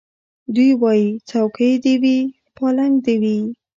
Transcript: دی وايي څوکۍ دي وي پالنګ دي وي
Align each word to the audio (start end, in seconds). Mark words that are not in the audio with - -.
دی 0.55 0.67
وايي 0.81 1.07
څوکۍ 1.29 1.73
دي 1.83 1.93
وي 2.03 2.17
پالنګ 2.57 2.93
دي 3.05 3.15
وي 3.21 3.37